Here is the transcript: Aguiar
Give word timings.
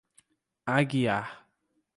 Aguiar 0.75 1.45